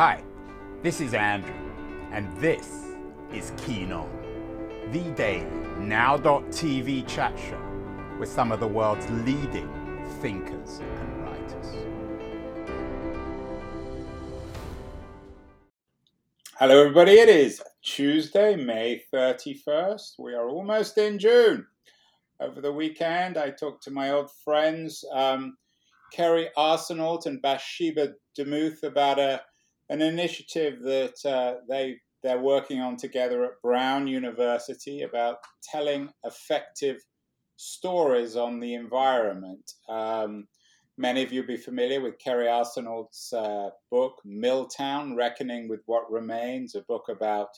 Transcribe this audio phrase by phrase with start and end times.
[0.00, 0.24] Hi,
[0.82, 1.52] this is Andrew,
[2.10, 2.86] and this
[3.34, 4.08] is Keen On,
[4.90, 5.44] the daily
[5.78, 7.60] now.tv chat show
[8.18, 9.68] with some of the world's leading
[10.22, 11.66] thinkers and writers.
[16.58, 17.18] Hello, everybody.
[17.18, 20.12] It is Tuesday, May 31st.
[20.18, 21.66] We are almost in June.
[22.40, 25.58] Over the weekend, I talked to my old friends, um,
[26.16, 29.42] Kerri Arsenault and Bathsheba Demuth, about a,
[29.90, 36.98] an initiative that uh, they they're working on together at Brown University about telling effective
[37.56, 39.72] stories on the environment.
[39.88, 40.46] Um,
[40.98, 46.74] many of you be familiar with Kerri Arsenault's uh, book, Milltown Reckoning with What Remains,
[46.74, 47.48] a book about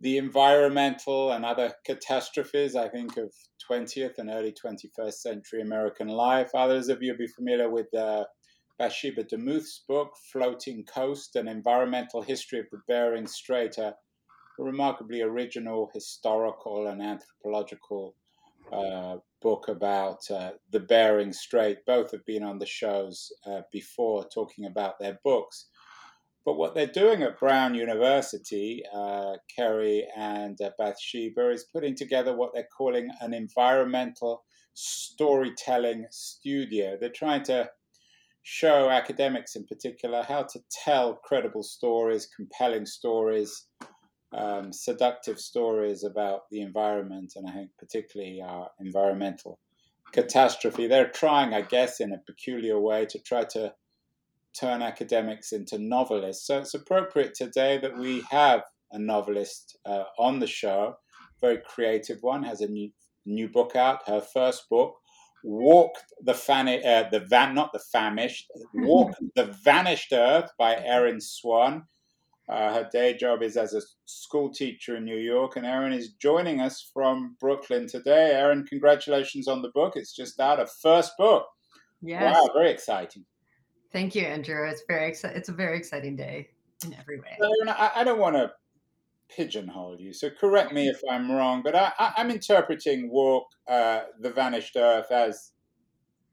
[0.00, 3.32] the environmental and other catastrophes, I think, of
[3.70, 6.50] 20th and early 21st century American life.
[6.54, 8.24] Others of you will be familiar with uh,
[8.78, 13.96] Bathsheba Demuth's book, Floating Coast An Environmental History of the Bering Strait, a,
[14.58, 18.14] remarkably original historical and anthropological
[18.72, 21.78] uh, book about uh, the Bering Strait.
[21.86, 25.66] Both have been on the shows uh, before talking about their books.
[26.44, 32.34] But what they're doing at Brown University, uh, Kerri and uh, Bathsheba, is putting together
[32.34, 36.96] what they're calling an environmental storytelling studio.
[36.98, 37.70] They're trying to
[38.50, 43.66] show academics in particular how to tell credible stories, compelling stories,
[44.32, 49.58] um, seductive stories about the environment, and I think particularly our environmental
[50.12, 50.86] catastrophe.
[50.86, 53.74] They're trying, I guess, in a peculiar way to try to
[54.58, 56.46] turn academics into novelists.
[56.46, 60.94] So it's appropriate today that we have a novelist uh, on the show,
[61.42, 62.90] very creative one, has a new
[63.26, 64.94] new book out, her first book,
[65.44, 65.92] Walk
[66.22, 71.84] the fan, uh, the van, not the famished, Walk the Vanished Earth by Erin Swan.
[72.48, 76.12] Uh, her day job is as a school teacher in New York, and Erin is
[76.14, 78.32] joining us from Brooklyn today.
[78.32, 79.96] Erin, congratulations on the book.
[79.96, 81.46] It's just out, a first book.
[82.00, 82.34] Yes.
[82.34, 83.24] Wow, very exciting.
[83.92, 84.66] Thank you, Andrew.
[84.66, 86.48] It's very exci- It's a very exciting day
[86.84, 87.36] in every way.
[87.68, 88.50] I, I don't want to
[89.34, 94.30] pigeonhole you, so correct me if I'm wrong, but I, am interpreting Walk uh, the
[94.30, 95.52] Vanished Earth as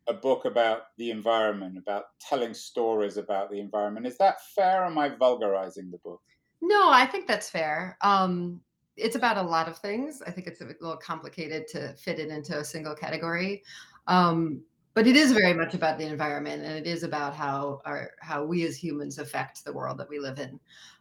[0.08, 4.06] a book about the environment, about telling stories about the environment.
[4.06, 4.84] Is that fair?
[4.84, 6.22] Or am I vulgarizing the book?
[6.62, 7.98] No, I think that's fair.
[8.02, 8.62] Um,
[8.98, 10.22] it's about a lot of things.
[10.26, 13.64] I think it's a little complicated to fit it into a single category.
[14.08, 14.64] Um,
[14.94, 18.46] but it is very much about the environment and it is about how our how
[18.46, 20.58] we as humans affect the world that we live in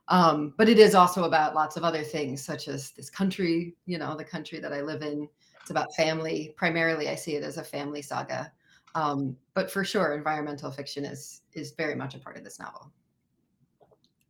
[0.09, 3.99] um, but it is also about lots of other things such as this country you
[3.99, 5.29] know the country that i live in.
[5.61, 6.53] It's about family.
[6.57, 8.53] Primarily i see it as a family saga.
[8.95, 12.93] Um, but for sure environmental fiction is is very much a part of this novel.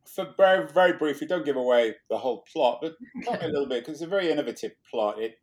[0.05, 3.67] For very very briefly don't give away the whole plot but tell me a little
[3.67, 5.19] bit because it's a very innovative plot.
[5.19, 5.39] It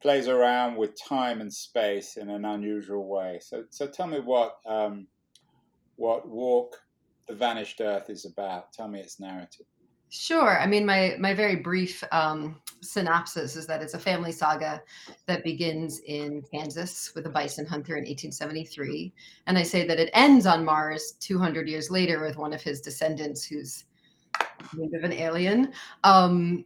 [0.00, 3.40] plays around with time and space in an unusual way.
[3.42, 5.06] So, so tell me what um,
[5.96, 6.76] what Walk
[7.28, 8.72] the Vanished Earth is about.
[8.72, 9.66] Tell me its narrative.
[10.10, 10.58] Sure.
[10.58, 14.82] I mean, my my very brief um, synopsis is that it's a family saga
[15.26, 19.12] that begins in Kansas with a bison hunter in 1873,
[19.46, 22.80] and I say that it ends on Mars 200 years later with one of his
[22.80, 23.84] descendants who's
[24.74, 25.72] kind of an alien.
[26.04, 26.64] Um,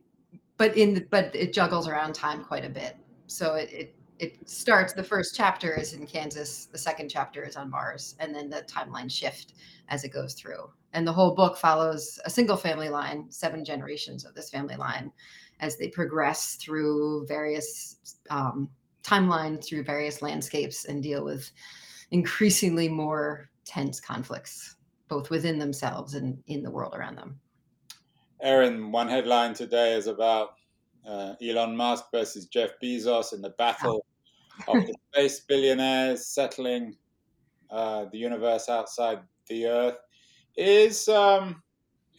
[0.57, 2.97] but in but it juggles around time quite a bit
[3.33, 7.57] so it, it it starts the first chapter is in Kansas, the second chapter is
[7.57, 9.55] on Mars, and then the timeline shift
[9.89, 10.71] as it goes through.
[10.93, 15.11] And the whole book follows a single family line, seven generations of this family line,
[15.59, 17.97] as they progress through various
[18.31, 18.69] um,
[19.03, 21.51] timelines, through various landscapes, and deal with
[22.13, 24.77] increasingly more tense conflicts,
[25.09, 27.41] both within themselves and in the world around them.
[28.41, 30.51] Erin, one headline today is about
[31.05, 34.05] uh, Elon Musk versus Jeff Bezos in the battle
[34.69, 36.97] of the space billionaires settling
[37.71, 39.97] uh, the universe outside the Earth.
[40.57, 41.63] Is um,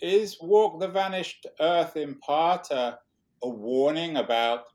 [0.02, 3.00] is Walk the Vanished Earth in part a,
[3.44, 4.66] a warning about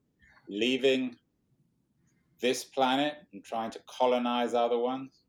[0.48, 1.16] leaving
[2.40, 5.22] this planet and trying to colonize other ones?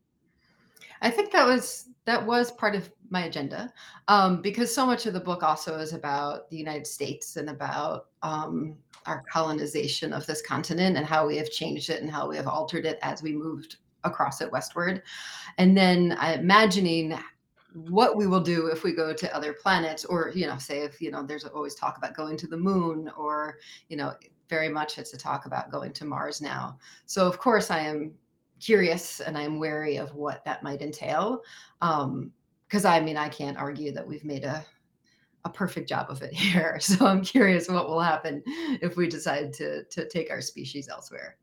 [1.02, 3.72] I think that was that was part of my agenda
[4.08, 8.06] um, because so much of the book also is about the United States and about
[8.22, 12.36] um, our colonization of this continent and how we have changed it and how we
[12.36, 15.02] have altered it as we moved across it westward.
[15.58, 17.18] And then uh, imagining
[17.74, 21.00] what we will do if we go to other planets or you know say if
[21.00, 23.58] you know there's always talk about going to the moon or
[23.88, 24.12] you know
[24.48, 26.76] very much it's a talk about going to mars now
[27.06, 28.12] so of course i am
[28.58, 31.42] curious and i'm wary of what that might entail
[31.80, 32.32] um,
[32.70, 34.64] because I mean, I can't argue that we've made a
[35.44, 36.78] a perfect job of it here.
[36.80, 41.36] So I'm curious what will happen if we decide to to take our species elsewhere.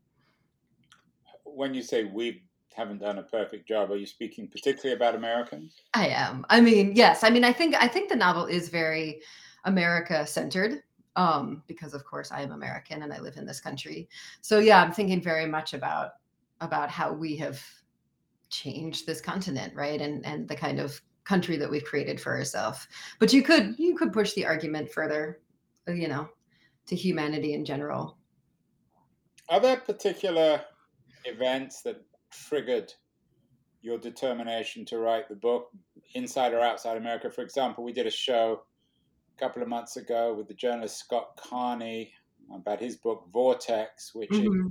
[1.44, 5.74] When you say we haven't done a perfect job, are you speaking particularly about Americans?
[5.94, 6.46] I am.
[6.48, 7.24] I mean, yes.
[7.24, 9.20] I mean, I think I think the novel is very
[9.64, 10.82] America centered.
[11.16, 14.08] Um, because of course I am American and I live in this country.
[14.40, 16.12] So yeah, I'm thinking very much about
[16.60, 17.60] about how we have
[18.50, 20.00] changed this continent, right?
[20.00, 22.88] And and the kind of country that we've created for ourselves.
[23.18, 25.40] But you could you could push the argument further,
[25.86, 26.28] uh, you know,
[26.86, 28.16] to humanity in general.
[29.50, 30.62] Are there particular
[31.24, 32.92] events that triggered
[33.82, 35.68] your determination to write the book,
[36.14, 37.30] inside or outside America?
[37.30, 38.62] For example, we did a show
[39.36, 42.12] a couple of months ago with the journalist Scott Carney
[42.54, 44.68] about his book Vortex, which mm-hmm.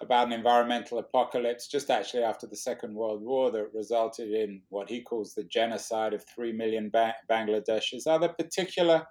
[0.00, 4.88] About an environmental apocalypse just actually after the Second World War that resulted in what
[4.88, 8.06] he calls the genocide of three million ba- Bangladeshis.
[8.06, 9.06] Are there particular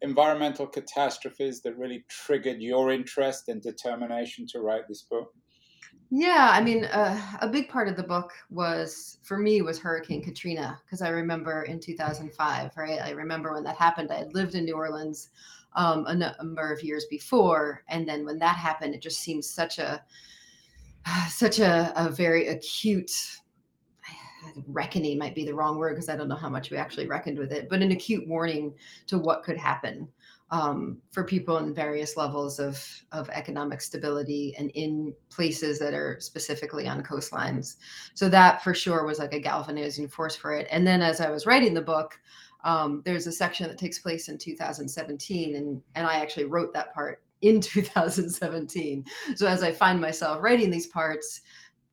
[0.00, 5.32] environmental catastrophes that really triggered your interest and determination to write this book?
[6.10, 10.22] Yeah, I mean, uh, a big part of the book was for me was Hurricane
[10.22, 13.00] Katrina because I remember in 2005, right?
[13.02, 14.10] I remember when that happened.
[14.10, 15.28] I had lived in New Orleans
[15.74, 19.78] um, a number of years before, and then when that happened, it just seemed such
[19.78, 20.02] a
[21.28, 23.12] such a, a very acute
[24.66, 27.38] reckoning might be the wrong word because I don't know how much we actually reckoned
[27.38, 28.72] with it, but an acute warning
[29.08, 30.08] to what could happen
[30.50, 36.16] um, for people in various levels of, of economic stability and in places that are
[36.20, 37.76] specifically on coastlines.
[38.14, 40.66] So that for sure was like a galvanizing force for it.
[40.70, 42.18] And then as I was writing the book,
[42.64, 46.92] um, there's a section that takes place in 2017, and and I actually wrote that
[46.92, 49.04] part in 2017.
[49.36, 51.42] So as I find myself writing these parts,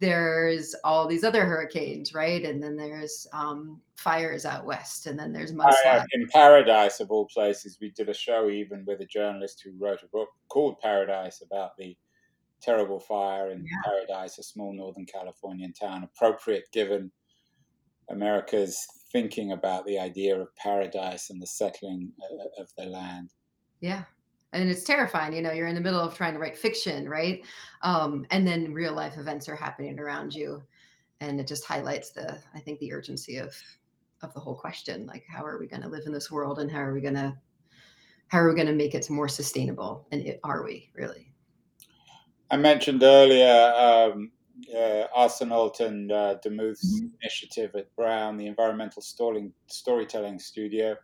[0.05, 2.45] there's all these other hurricanes, right?
[2.45, 6.05] And then there's um, fires out west, and then there's mudslides.
[6.13, 10.03] in Paradise, of all places, we did a show even with a journalist who wrote
[10.03, 11.97] a book called Paradise about the
[12.61, 13.91] terrible fire in yeah.
[13.91, 17.11] Paradise, a small Northern Californian town, appropriate given
[18.09, 23.31] America's thinking about the idea of paradise and the settling uh, of the land.
[23.81, 24.03] Yeah,
[24.55, 27.43] and it's terrifying you know you're in the middle of trying to write fiction right
[27.81, 30.61] um, and then real life events are happening around you
[31.19, 33.55] and it just highlights the i think the urgency of
[34.21, 36.71] of the whole question like how are we going to live in this world and
[36.71, 37.35] how are we going to
[38.27, 41.31] how are we going to make it more sustainable and it, are we really
[42.49, 44.31] i mentioned earlier um,
[44.73, 47.07] uh, Arsenault and uh, Demuth's mm-hmm.
[47.21, 50.95] initiative at Brown, the environmental story, storytelling studio.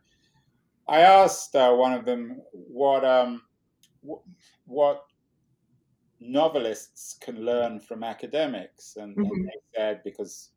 [0.91, 3.43] I asked uh, one of them what um,
[4.03, 4.21] w-
[4.65, 5.03] what
[6.19, 9.31] novelists can learn from academics, and, mm-hmm.
[9.31, 10.49] and, they said because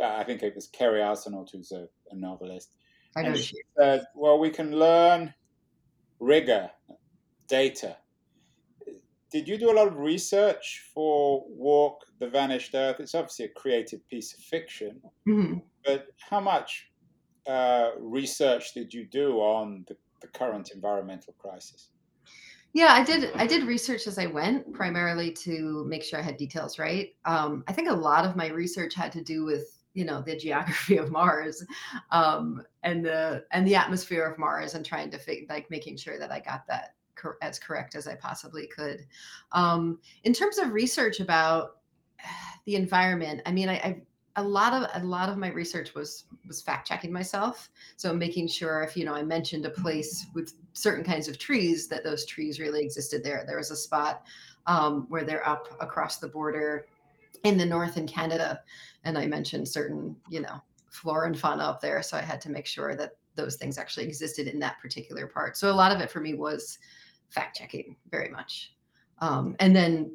[0.00, 2.76] uh, I think it was Kerri Arsenault who's a, a novelist,
[3.16, 5.34] I and she said, "Well, we can learn
[6.20, 6.70] rigor,
[7.48, 7.96] data."
[9.32, 13.00] Did you do a lot of research for Walk the Vanished Earth?
[13.00, 15.58] It's obviously a creative piece of fiction, mm-hmm.
[15.84, 16.89] but how much
[17.46, 21.88] uh, research did you do on the, the current environmental crisis?
[22.72, 23.32] Yeah, I did.
[23.34, 27.14] I did research as I went, primarily to make sure I had details right.
[27.24, 30.36] Um, I think a lot of my research had to do with you know the
[30.36, 31.64] geography of Mars
[32.12, 36.18] um, and the and the atmosphere of Mars, and trying to fig- like making sure
[36.18, 39.04] that I got that cor- as correct as I possibly could.
[39.50, 41.78] Um, in terms of research about
[42.66, 44.02] the environment, I mean, I, I
[44.36, 47.70] a lot of a lot of my research was was fact checking myself.
[47.96, 51.88] So making sure if you know i mentioned a place with certain kinds of trees
[51.88, 53.44] that those trees really existed there.
[53.46, 54.22] There was a spot
[54.66, 56.86] um, where they're up across the border
[57.44, 58.60] in the north in canada
[59.04, 60.60] and i mentioned certain you know
[60.90, 62.02] flora and fauna up there.
[62.02, 65.56] So i had to make sure that those things actually existed in that particular part.
[65.56, 66.78] So a lot of it for me was
[67.30, 68.74] fact checking very much.
[69.20, 70.12] Um, and then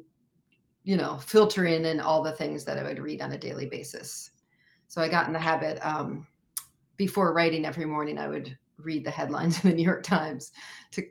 [0.86, 4.30] you know, filter in all the things that I would read on a daily basis.
[4.86, 6.28] So I got in the habit um,
[6.96, 10.52] before writing every morning, I would read the headlines in the New York Times
[10.92, 11.04] to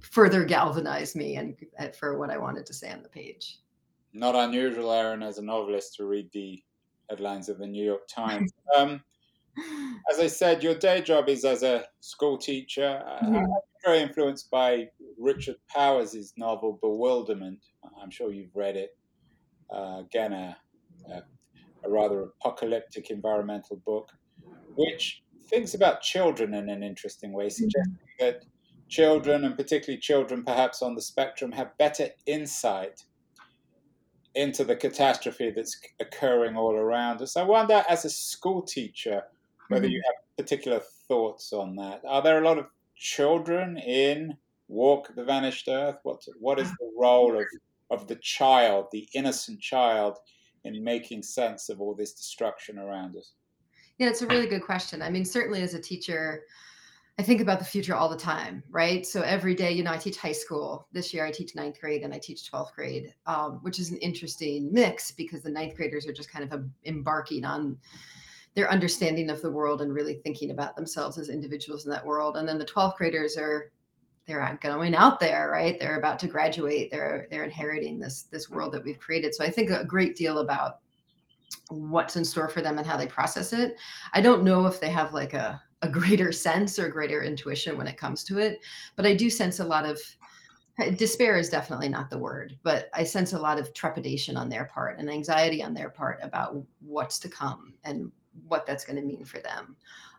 [0.00, 3.60] further galvanize me and uh, for what I wanted to say on the page.
[4.12, 6.62] Not unusual, Erin, as a novelist, to read the
[7.08, 8.52] headlines of the New York Times.
[8.76, 9.02] Um,
[10.12, 13.02] as I said, your day job is as a school teacher.
[13.24, 13.36] Mm-hmm.
[13.36, 13.46] I'm
[13.82, 14.88] very influenced by
[15.18, 17.64] Richard Powers' novel Bewilderment.
[18.00, 18.96] I'm sure you've read it
[19.70, 20.56] uh, again, a,
[21.10, 21.22] a,
[21.84, 24.10] a, rather apocalyptic environmental book,
[24.76, 28.24] which thinks about children in an interesting way, suggesting mm-hmm.
[28.24, 28.44] that
[28.88, 33.04] children, and particularly children perhaps on the spectrum, have better insight
[34.34, 37.36] into the catastrophe that's occurring all around us.
[37.36, 39.22] I wonder, as a school teacher,
[39.68, 39.94] whether mm-hmm.
[39.94, 42.02] you have particular thoughts on that.
[42.06, 44.36] Are there a lot of children in
[44.68, 45.96] Walk the Vanished Earth?
[46.02, 47.46] What what is the role of
[47.90, 50.18] of the child, the innocent child,
[50.64, 53.32] in making sense of all this destruction around us?
[53.98, 55.02] Yeah, it's a really good question.
[55.02, 56.44] I mean, certainly as a teacher,
[57.18, 59.04] I think about the future all the time, right?
[59.04, 60.86] So every day, you know, I teach high school.
[60.92, 63.96] This year, I teach ninth grade and I teach 12th grade, um, which is an
[63.96, 67.76] interesting mix because the ninth graders are just kind of embarking on
[68.54, 72.36] their understanding of the world and really thinking about themselves as individuals in that world.
[72.36, 73.72] And then the 12th graders are
[74.28, 75.80] they're going out there, right?
[75.80, 76.90] They're about to graduate.
[76.90, 79.34] They're they're inheriting this this world that we've created.
[79.34, 80.78] So I think a great deal about
[81.70, 83.76] what's in store for them and how they process it.
[84.12, 87.86] I don't know if they have like a a greater sense or greater intuition when
[87.86, 88.60] it comes to it.
[88.96, 89.98] But I do sense a lot of
[90.96, 94.66] despair is definitely not the word, but I sense a lot of trepidation on their
[94.66, 98.12] part and anxiety on their part about what's to come and
[98.46, 99.76] what that's going to mean for them.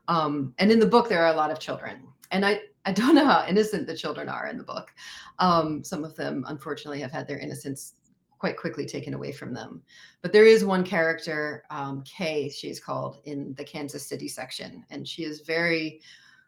[0.10, 3.14] Um, and in the book, there are a lot of children, and I I don't
[3.14, 4.92] know how innocent the children are in the book.
[5.38, 7.94] Um, some of them, unfortunately, have had their innocence
[8.40, 9.84] quite quickly taken away from them.
[10.22, 15.08] But there is one character, um, Kay, she's called in the Kansas City section, and
[15.08, 16.02] she is very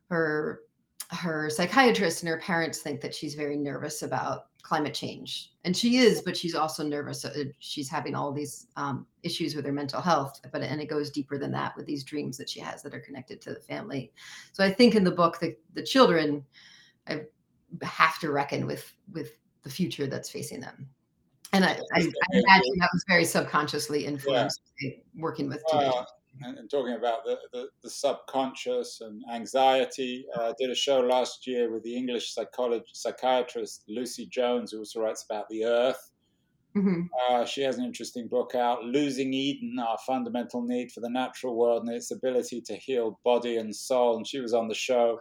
[0.09, 0.61] her
[1.09, 5.51] her psychiatrist and her parents think that she's very nervous about climate change.
[5.65, 9.65] And she is but she's also nervous uh, she's having all these um, issues with
[9.65, 12.59] her mental health but and it goes deeper than that with these dreams that she
[12.59, 14.11] has that are connected to the family.
[14.53, 16.45] So i think in the book the, the children
[17.07, 17.21] I
[17.81, 20.87] have to reckon with with the future that's facing them.
[21.53, 24.91] And I, I, I, imagine that was very subconsciously influenced yeah.
[25.15, 25.93] working with teenagers.
[25.93, 26.05] Uh,
[26.43, 30.99] and, and, talking about the, the, the, subconscious and anxiety, uh, I did a show
[30.99, 36.11] last year with the English psychologist, psychiatrist Lucy Jones, who also writes about the earth.
[36.75, 37.01] Mm-hmm.
[37.29, 41.55] Uh, she has an interesting book out, Losing Eden, Our Fundamental Need for the Natural
[41.55, 44.17] World and Its Ability to Heal Body and Soul.
[44.17, 45.19] And she was on the show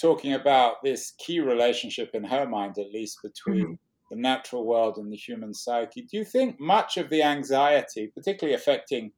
[0.00, 3.74] talking about this key relationship in her mind, at least, between mm-hmm
[4.10, 6.02] the natural world and the human psyche.
[6.02, 9.12] Do you think much of the anxiety, particularly affecting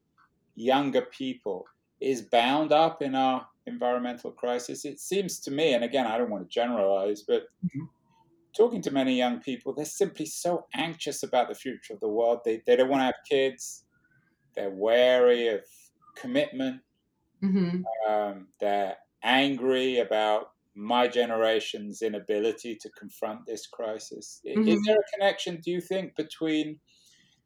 [0.59, 1.65] younger people,
[2.01, 4.85] is bound up in our environmental crisis?
[4.85, 7.85] It seems to me, and again, I don't want to generalize, but mm-hmm.
[8.57, 12.41] talking to many young people, they're simply so anxious about the future of the world.
[12.45, 13.85] They, they don't want to have kids,
[14.55, 15.61] they're wary of
[16.17, 16.81] commitment,
[17.43, 17.83] mm-hmm.
[18.11, 24.41] um, they're angry about my generation's inability to confront this crisis.
[24.47, 24.69] Mm-hmm.
[24.69, 26.79] Is there a connection, do you think, between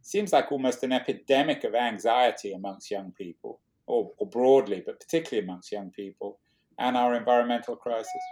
[0.02, 5.46] seems like almost an epidemic of anxiety amongst young people, or, or broadly, but particularly
[5.46, 6.38] amongst young people,
[6.78, 8.22] and our environmental crisis?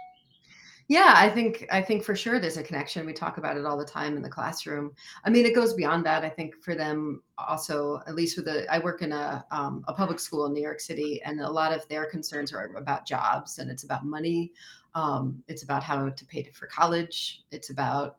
[0.87, 3.05] Yeah, I think I think for sure there's a connection.
[3.05, 4.91] We talk about it all the time in the classroom.
[5.23, 6.25] I mean, it goes beyond that.
[6.25, 9.93] I think for them also, at least with the, I work in a um, a
[9.93, 13.59] public school in New York City, and a lot of their concerns are about jobs
[13.59, 14.51] and it's about money.
[14.93, 17.43] Um, it's about how to pay for college.
[17.51, 18.17] It's about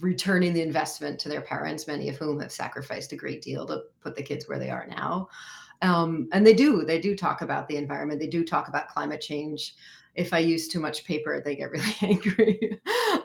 [0.00, 3.82] returning the investment to their parents, many of whom have sacrificed a great deal to
[4.00, 5.28] put the kids where they are now.
[5.82, 8.20] Um, and they do, they do talk about the environment.
[8.20, 9.74] They do talk about climate change.
[10.14, 12.80] If I use too much paper, they get really angry,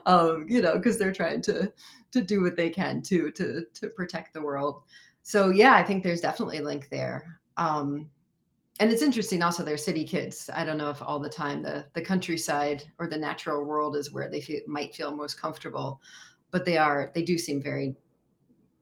[0.06, 1.72] um, you know, because they're trying to
[2.12, 4.82] to do what they can to to to protect the world.
[5.22, 7.39] So yeah, I think there's definitely a link there.
[7.58, 8.10] Um,
[8.79, 11.86] and it's interesting also they're city kids i don't know if all the time the
[11.94, 16.01] the countryside or the natural world is where they feel, might feel most comfortable
[16.51, 17.96] but they are they do seem very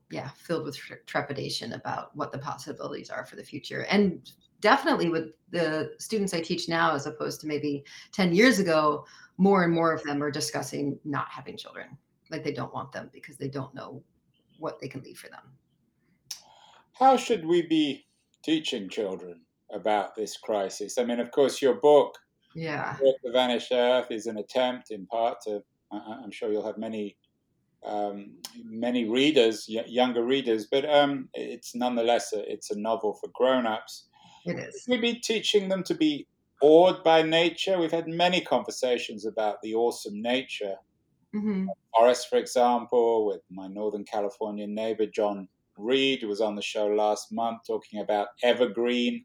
[0.10, 4.32] yeah filled with trepidation about what the possibilities are for the future and
[4.62, 7.84] definitely with the students i teach now as opposed to maybe
[8.14, 9.06] 10 years ago
[9.38, 11.98] more and more of them are discussing not having children
[12.32, 14.02] like they don't want them because they don't know
[14.60, 15.44] what they can leave for them
[16.94, 18.08] how should we be
[18.44, 19.42] teaching children
[19.74, 20.98] about this crisis.
[20.98, 22.18] I mean, of course, your book,
[22.56, 25.62] yeah, The Vanished Earth, is an attempt, in part, to.
[25.92, 27.16] I'm sure you'll have many,
[27.86, 28.32] um,
[28.64, 34.08] many readers, younger readers, but um, it's nonetheless a, it's a novel for grown-ups.
[34.46, 34.86] It is.
[34.88, 36.28] Maybe teaching them to be
[36.62, 37.80] awed by nature.
[37.80, 40.76] We've had many conversations about the awesome nature.
[41.36, 41.68] Mm-hmm.
[41.96, 46.88] Forest, for example, with my Northern California neighbor John Reid, who was on the show
[46.88, 49.24] last month, talking about evergreen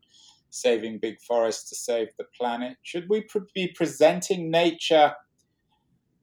[0.51, 2.77] saving big forests to save the planet?
[2.83, 5.15] Should we pre- be presenting nature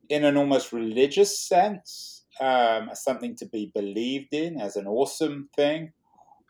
[0.09, 5.49] in an almost religious sense, um, as something to be believed in, as an awesome
[5.55, 5.91] thing,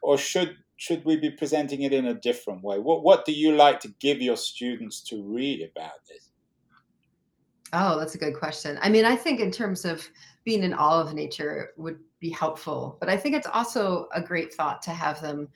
[0.02, 2.80] or should should we be presenting it in a different way?
[2.80, 6.30] What what do you like to give your students to read about this?
[7.74, 8.80] Oh, that's a good question.
[8.82, 10.08] I mean, I think in terms of
[10.44, 14.54] being in awe of nature would be helpful, but I think it's also a great
[14.54, 15.48] thought to have them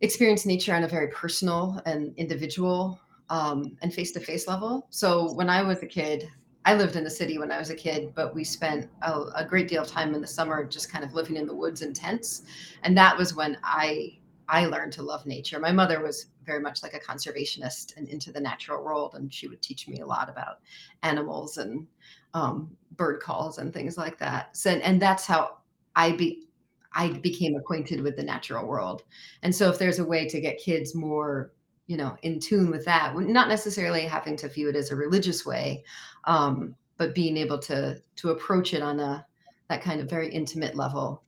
[0.00, 4.86] experience nature on a very personal and individual um, and face-to-face level.
[4.90, 6.28] So when I was a kid,
[6.64, 9.44] I lived in the city when I was a kid, but we spent a, a,
[9.44, 11.94] great deal of time in the summer just kind of living in the woods and
[11.94, 12.42] tents.
[12.82, 14.18] And that was when I
[14.48, 15.58] I learned to love nature.
[15.58, 19.48] My mother was very much like a conservationist and into the natural world, and she
[19.48, 20.58] would teach me a lot about
[21.02, 21.86] animals and
[22.34, 24.56] um, bird calls and things like that.
[24.56, 25.58] So, and that's how
[25.96, 26.48] I be
[26.92, 29.02] I became acquainted with the natural world.
[29.42, 31.52] And so, if there's a way to get kids more
[31.86, 35.44] you know in tune with that not necessarily having to view it as a religious
[35.44, 35.84] way
[36.24, 39.24] um, but being able to to approach it on a
[39.68, 41.22] that kind of very intimate level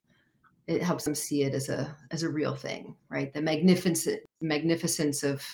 [0.67, 5.23] it helps them see it as a as a real thing right the magnificent magnificence
[5.23, 5.45] of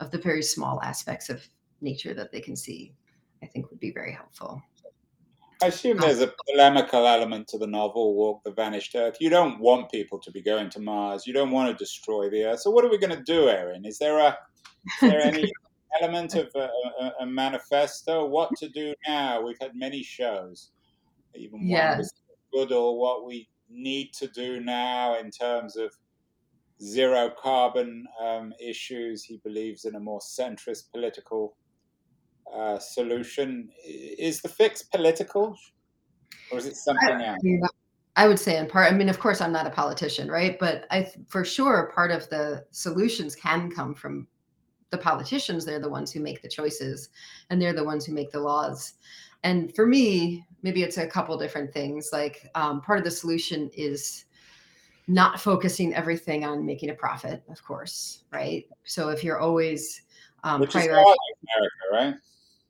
[0.00, 1.46] of the very small aspects of
[1.80, 2.94] nature that they can see
[3.42, 4.62] i think would be very helpful
[5.62, 9.18] I assume there's a polemical element to the novel, Walk the Vanished Earth.
[9.20, 11.24] You don't want people to be going to Mars.
[11.24, 12.60] You don't want to destroy the Earth.
[12.62, 13.84] So, what are we going to do, Erin?
[13.84, 14.36] Is there a
[14.86, 15.50] is there any
[16.00, 16.68] element of a,
[17.00, 18.26] a, a, manifesto?
[18.26, 19.42] What to do now?
[19.42, 20.70] We've had many shows,
[21.34, 21.96] even yeah.
[21.98, 22.06] one
[22.52, 25.92] good or what we need to do now in terms of
[26.82, 29.24] zero carbon um, issues.
[29.24, 31.56] He believes in a more centrist political
[32.54, 33.70] uh, solution.
[33.84, 35.56] Is the fix political,
[36.50, 37.70] or is it something I, else?
[38.16, 38.92] I would say in part.
[38.92, 40.58] I mean, of course, I'm not a politician, right?
[40.58, 44.26] But I, for sure, part of the solutions can come from
[44.92, 47.08] the politicians they're the ones who make the choices
[47.50, 48.94] and they're the ones who make the laws
[49.42, 53.68] and for me maybe it's a couple different things like um, part of the solution
[53.76, 54.26] is
[55.08, 60.02] not focusing everything on making a profit of course right so if you're always
[60.44, 61.08] um, Which is America,
[61.92, 62.14] right?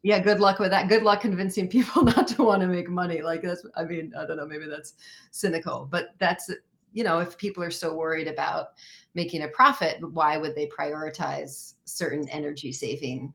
[0.03, 0.89] Yeah, good luck with that.
[0.89, 3.23] Good luck convincing people not to want to make money.
[3.23, 4.95] Like that's, I mean, I don't know, maybe that's
[5.31, 6.51] cynical, but that's,
[6.93, 8.69] you know, if people are so worried about
[9.15, 13.33] making a profit, why would they prioritize certain energy saving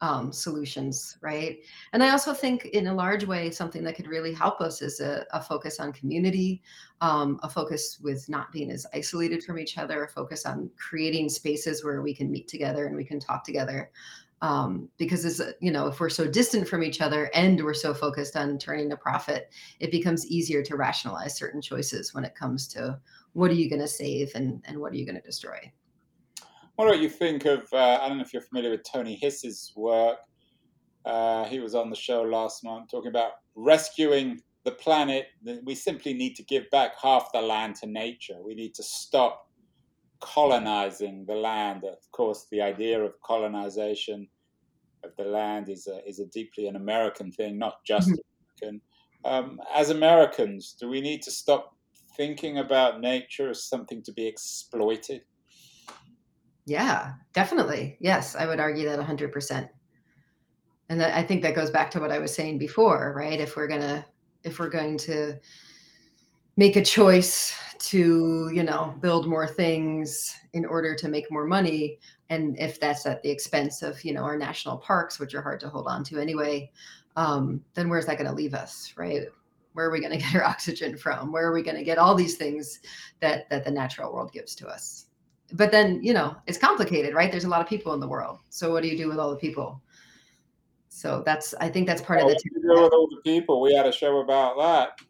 [0.00, 1.58] um, solutions, right?
[1.92, 5.00] And I also think, in a large way, something that could really help us is
[5.00, 6.62] a, a focus on community,
[7.00, 11.28] um, a focus with not being as isolated from each other, a focus on creating
[11.28, 13.90] spaces where we can meet together and we can talk together.
[14.40, 17.92] Um, because it's you know if we're so distant from each other and we're so
[17.92, 22.68] focused on turning a profit, it becomes easier to rationalize certain choices when it comes
[22.68, 23.00] to
[23.32, 25.72] what are you going to save and, and what are you going to destroy?
[26.76, 27.66] What do you think of?
[27.72, 30.18] Uh, I don't know if you're familiar with Tony Hiss's work.
[31.04, 35.26] Uh, he was on the show last month talking about rescuing the planet.
[35.64, 38.36] We simply need to give back half the land to nature.
[38.44, 39.47] We need to stop
[40.20, 41.84] colonizing the land.
[41.84, 44.28] Of course, the idea of colonization
[45.04, 48.64] of the land is a, is a deeply an American thing, not just mm-hmm.
[48.64, 48.80] American.
[49.24, 51.74] Um, as Americans, do we need to stop
[52.16, 55.22] thinking about nature as something to be exploited?
[56.66, 57.96] Yeah, definitely.
[58.00, 59.68] Yes, I would argue that 100%.
[60.90, 63.40] And that, I think that goes back to what I was saying before, right?
[63.40, 64.04] If we're going to
[64.44, 65.38] if we're going to
[66.56, 71.98] make a choice to, you know, build more things in order to make more money
[72.30, 75.60] and if that's at the expense of, you know, our national parks which are hard
[75.60, 76.70] to hold on to anyway,
[77.16, 79.26] um, then where's that going to leave us, right?
[79.78, 81.30] where are we going to get our oxygen from?
[81.30, 82.80] Where are we going to get all these things
[83.20, 85.06] that that the natural world gives to us?
[85.52, 87.30] But then you know it's complicated right?
[87.30, 88.40] There's a lot of people in the world.
[88.50, 89.80] So what do you do with all the people?
[90.90, 93.22] So that's i think that's part well, of the what do do with all the
[93.22, 93.60] people?
[93.60, 95.00] We had a show about that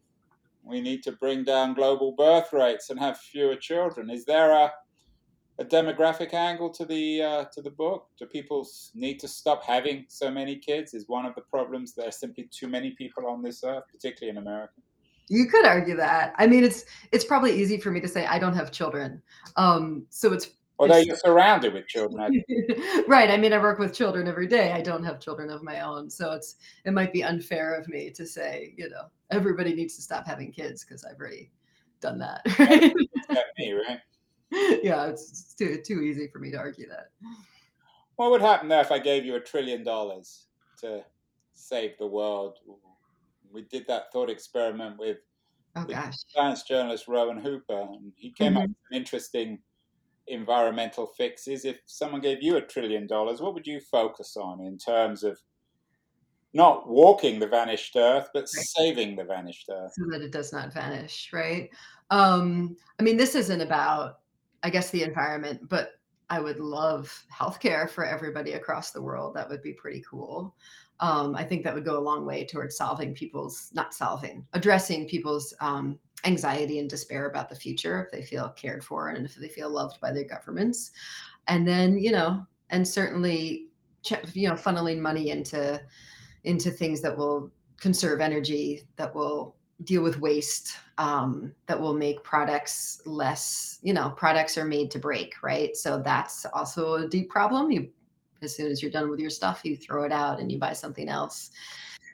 [0.69, 4.73] we need to bring down global birth rates and have fewer children is there a
[5.59, 8.07] a demographic angle to the uh, to the book?
[8.19, 10.95] Do people need to stop having so many kids?
[10.95, 14.31] Is one of the problems there are simply too many people on this earth, particularly
[14.31, 14.75] in America?
[15.29, 16.33] You could argue that.
[16.37, 19.23] I mean, it's it's probably easy for me to say I don't have children,
[19.57, 20.51] um, so it's.
[20.79, 22.45] Although you're surrounded with children,
[23.09, 23.31] right?
[23.31, 24.73] I mean, I work with children every day.
[24.73, 28.11] I don't have children of my own, so it's it might be unfair of me
[28.11, 31.51] to say, you know, everybody needs to stop having kids because I've already
[32.01, 32.43] done that.
[33.29, 33.45] Right?
[33.59, 34.01] me, right?
[34.83, 37.11] yeah, it's, too too easy for me to argue that.
[38.17, 40.47] What would happen there if I gave you a trillion dollars
[40.81, 41.05] to
[41.55, 42.59] save the world?
[43.53, 45.19] We did that thought experiment with
[45.77, 46.15] oh, gosh.
[46.29, 48.63] science journalist Rowan Hooper, and he came mm-hmm.
[48.63, 49.59] up with interesting
[50.29, 51.65] environmental fixes.
[51.65, 55.39] If someone gave you a trillion dollars, what would you focus on in terms of
[56.55, 58.49] not walking the vanished earth, but right.
[58.49, 59.93] saving the vanished earth?
[59.95, 61.71] So that it does not vanish, right?
[62.11, 64.21] Um, I mean, this isn't about
[64.63, 65.93] I guess the environment, but
[66.31, 69.35] I would love healthcare for everybody across the world.
[69.35, 70.55] That would be pretty cool.
[71.01, 75.09] Um, I think that would go a long way towards solving people's, not solving, addressing
[75.09, 79.35] people's um, anxiety and despair about the future if they feel cared for and if
[79.37, 80.91] they feel loved by their governments.
[81.47, 83.69] And then you know and certainly
[84.33, 85.81] you know funneling money into
[86.45, 92.23] into things that will conserve energy that will deal with waste um, that will make
[92.25, 95.77] products less you know products are made to break right?
[95.77, 97.71] So that's also a deep problem.
[97.71, 97.89] You
[98.43, 100.73] as soon as you're done with your stuff you throw it out and you buy
[100.73, 101.51] something else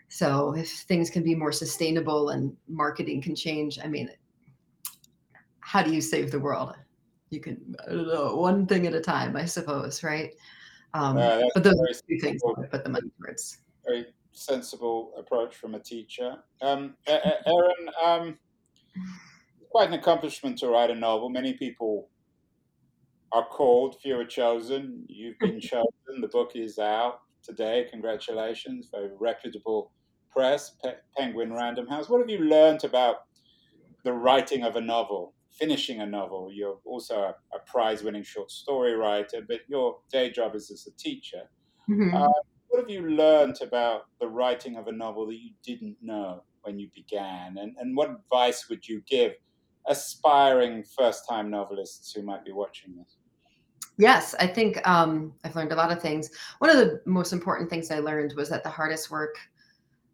[0.08, 4.08] so if things can be more sustainable and marketing can change i mean
[5.60, 6.74] how do you save the world
[7.30, 10.34] you can i don't know one thing at a time i suppose right
[10.94, 15.74] um, uh, but those two things I put the money towards very sensible approach from
[15.74, 16.36] a teacher.
[16.62, 18.38] Um, Erin, um,
[19.70, 21.30] quite an accomplishment to write a novel.
[21.30, 22.08] Many people
[23.32, 25.04] are called, few are chosen.
[25.08, 26.20] You've been chosen.
[26.20, 27.86] The book is out today.
[27.90, 28.88] Congratulations.
[28.90, 29.92] Very reputable
[30.30, 32.08] press, Pe- Penguin Random House.
[32.08, 33.16] What have you learned about
[34.04, 36.50] the writing of a novel, finishing a novel?
[36.52, 40.86] You're also a, a prize winning short story writer, but your day job is as
[40.86, 41.42] a teacher.
[41.88, 42.16] Mm-hmm.
[42.16, 42.28] Uh,
[42.68, 46.78] what have you learned about the writing of a novel that you didn't know when
[46.78, 47.58] you began?
[47.58, 49.32] And, and what advice would you give
[49.86, 53.16] aspiring first time novelists who might be watching this?
[53.96, 56.30] Yes, I think um, I've learned a lot of things.
[56.58, 59.36] One of the most important things I learned was that the hardest work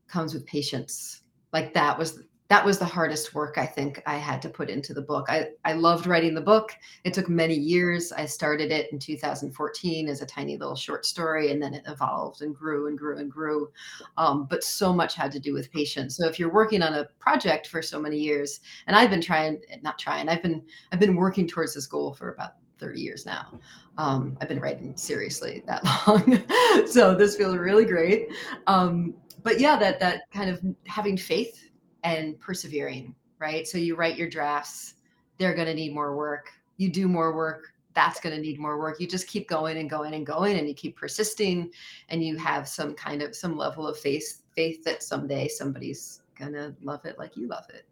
[0.09, 1.23] comes with patience.
[1.53, 4.93] Like that was that was the hardest work I think I had to put into
[4.93, 5.27] the book.
[5.29, 6.73] I, I loved writing the book.
[7.05, 8.11] It took many years.
[8.11, 12.43] I started it in 2014 as a tiny little short story, and then it evolved
[12.43, 13.71] and grew and grew and grew.
[14.17, 16.17] Um, but so much had to do with patience.
[16.17, 19.61] So if you're working on a project for so many years, and I've been trying,
[19.83, 20.63] not trying, I've been
[20.93, 23.61] I've been working towards this goal for about 30 years now.
[23.99, 28.29] Um, I've been writing seriously that long, so this feels really great.
[28.67, 31.71] Um, but yeah, that that kind of having faith
[32.03, 33.69] and persevering, right?
[33.69, 34.95] So you write your drafts,
[35.39, 36.51] they're going to need more work.
[36.77, 39.01] You do more work, that's going to need more work.
[39.01, 41.71] You just keep going and going and going and you keep persisting
[42.09, 46.53] and you have some kind of some level of faith faith that someday somebody's going
[46.53, 47.87] to love it like you love it.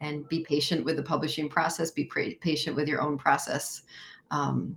[0.00, 3.82] And be patient with the publishing process, be patient with your own process.
[4.30, 4.76] Um,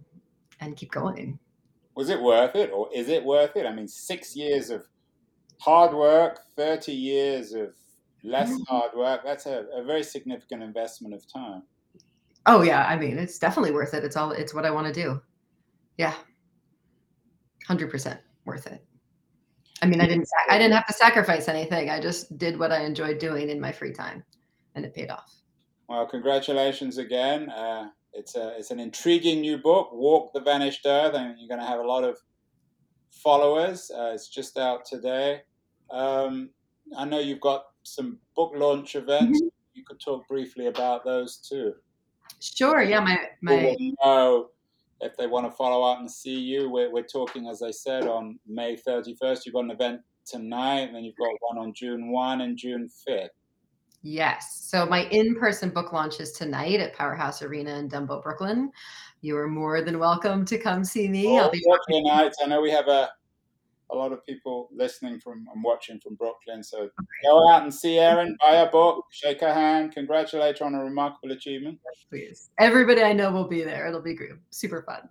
[0.60, 1.40] and keep going.
[1.96, 3.66] Was it worth it or is it worth it?
[3.66, 4.84] I mean, 6 years of
[5.60, 7.74] hard work, 30 years of
[8.24, 8.64] less mm-hmm.
[8.68, 9.22] hard work.
[9.24, 11.64] That's a, a very significant investment of time.
[12.46, 14.04] Oh yeah, I mean it's definitely worth it.
[14.04, 15.22] It's all it's what I want to do.
[15.98, 16.14] Yeah,
[17.68, 18.84] hundred percent worth it.
[19.82, 21.90] I mean, I didn't I didn't have to sacrifice anything.
[21.90, 24.24] I just did what I enjoyed doing in my free time,
[24.76, 25.34] and it paid off.
[25.88, 27.50] Well, congratulations again.
[27.50, 31.62] Uh, it's a it's an intriguing new book, Walk the Vanished Earth, and you're going
[31.62, 32.18] to have a lot of
[33.12, 33.92] followers.
[33.96, 35.42] Uh, it's just out today.
[35.92, 36.50] Um,
[36.98, 39.40] I know you've got some book launch events.
[39.40, 39.48] Mm-hmm.
[39.74, 41.74] You could talk briefly about those too.
[42.40, 42.82] Sure.
[42.82, 43.00] Yeah.
[43.02, 43.76] My my.
[44.04, 44.50] Know
[45.02, 48.08] if they want to follow up and see you, we're, we're talking, as I said,
[48.08, 49.46] on May 31st.
[49.46, 52.90] You've got an event tonight, and then you've got one on June 1 and June
[53.08, 53.30] 5th.
[54.02, 54.66] Yes.
[54.70, 58.72] So my in-person book launch is tonight at Powerhouse Arena in Dumbo, Brooklyn.
[59.22, 61.28] You are more than welcome to come see me.
[61.28, 62.38] Oh, I'll be talking nights.
[62.42, 63.10] I know we have a
[63.92, 66.64] a lot of people listening from and watching from Brooklyn.
[66.64, 66.90] So
[67.24, 70.84] go out and see Erin, buy a book, shake her hand, congratulate her on a
[70.84, 71.80] remarkable achievement.
[72.10, 72.52] Please.
[72.60, 73.88] Everybody I know will be there.
[73.88, 74.32] It'll be great.
[74.52, 75.10] super fun.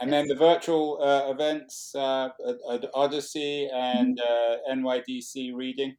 [0.00, 0.18] And yes.
[0.18, 2.30] then the virtual uh, events uh,
[2.94, 4.84] Odyssey and mm-hmm.
[4.84, 5.96] uh, NYDC reading.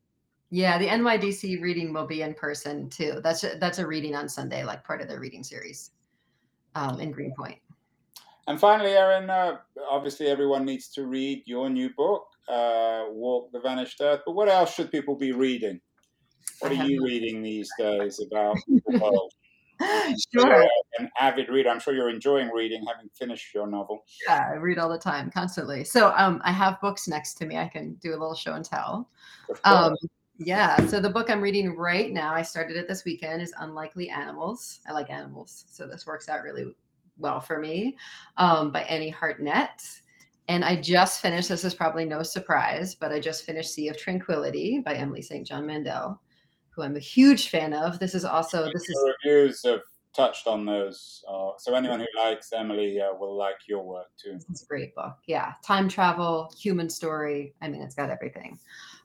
[0.51, 3.19] Yeah, the NYDC reading will be in person too.
[3.23, 5.91] That's a, that's a reading on Sunday, like part of the reading series
[6.75, 7.59] um, in Greenpoint.
[8.47, 9.57] And finally, Erin, uh,
[9.89, 14.21] obviously everyone needs to read your new book, uh, Walk the Vanished Earth.
[14.25, 15.79] But what else should people be reading?
[16.59, 19.31] What are you reading these days about the world?
[20.33, 20.67] sure.
[20.97, 21.69] An avid reader.
[21.69, 24.03] I'm sure you're enjoying reading, having finished your novel.
[24.27, 25.83] Yeah, I read all the time, constantly.
[25.83, 27.57] So um, I have books next to me.
[27.57, 29.09] I can do a little show and tell.
[29.63, 29.95] Um,
[30.39, 30.85] yeah.
[30.87, 34.79] So the book I'm reading right now, I started it this weekend, is Unlikely Animals.
[34.87, 36.73] I like animals, so this works out really
[37.17, 37.97] well for me
[38.37, 39.83] um, by Annie Hartnett.
[40.47, 43.97] And I just finished, this is probably no surprise, but I just finished Sea of
[43.97, 45.45] Tranquility by Emily St.
[45.45, 46.19] John Mandel,
[46.69, 47.99] who I'm a huge fan of.
[47.99, 49.13] This is also, this is.
[49.23, 49.81] reviews have
[50.15, 51.23] touched on those.
[51.29, 54.39] Uh, so anyone who likes Emily uh, will like your work too.
[54.49, 55.17] It's a great book.
[55.27, 55.53] Yeah.
[55.63, 57.53] Time travel, human story.
[57.61, 58.59] I mean, it's got everything.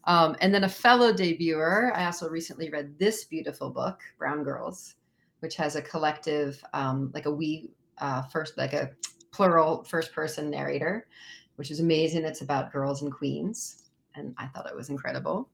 [0.04, 4.94] Um, and then a fellow debuter, I also recently read this beautiful book, Brown Girls,
[5.40, 8.90] which has a collective, um, like a we uh, first like a
[9.32, 11.06] plural first person narrator,
[11.56, 12.24] which is amazing.
[12.24, 15.48] It's about girls and queens, and I thought it was incredible.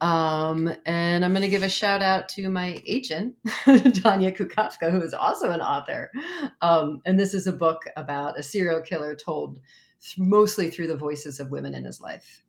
[0.00, 3.34] Um, and I'm going to give a shout out to my agent,
[3.66, 6.10] Danya Kukafka, who is also an author.
[6.60, 9.58] Um, and this is a book about a serial killer told
[10.18, 12.42] mostly through the voices of women in his life.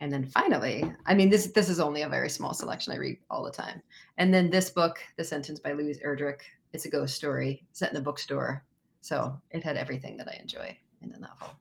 [0.00, 3.18] And then finally, I mean, this this is only a very small selection I read
[3.28, 3.82] all the time.
[4.16, 6.40] And then this book, The Sentence by Louise Erdrich,
[6.72, 8.64] it's a ghost story set in a bookstore.
[9.02, 11.54] So it had everything that I enjoy in a novel.